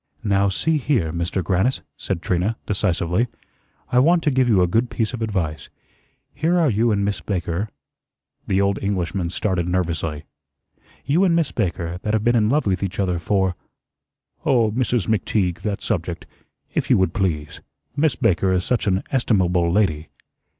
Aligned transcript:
"Now, 0.23 0.49
see 0.49 0.79
here, 0.79 1.11
Mister 1.11 1.43
Grannis," 1.43 1.81
said 1.95 2.23
Trina, 2.23 2.57
decisively, 2.65 3.27
"I 3.91 3.99
want 3.99 4.23
to 4.23 4.31
give 4.31 4.49
you 4.49 4.63
a 4.63 4.67
good 4.67 4.89
piece 4.89 5.13
of 5.13 5.21
advice. 5.21 5.69
Here 6.33 6.57
are 6.57 6.71
you 6.71 6.91
and 6.91 7.05
Miss 7.05 7.21
Baker" 7.21 7.69
The 8.47 8.59
old 8.61 8.79
Englishman 8.81 9.29
started 9.29 9.69
nervously 9.69 10.23
"You 11.05 11.23
and 11.23 11.35
Miss 11.35 11.51
Baker, 11.51 11.99
that 12.01 12.15
have 12.15 12.23
been 12.23 12.35
in 12.35 12.49
love 12.49 12.65
with 12.65 12.81
each 12.81 12.99
other 12.99 13.19
for" 13.19 13.55
"Oh, 14.43 14.71
Mrs. 14.71 15.05
McTeague, 15.07 15.61
that 15.61 15.83
subject 15.83 16.25
if 16.73 16.89
you 16.89 16.97
would 16.97 17.13
please 17.13 17.61
Miss 17.95 18.15
Baker 18.15 18.51
is 18.51 18.65
such 18.65 18.87
an 18.87 19.03
estimable 19.11 19.71
lady." 19.71 20.09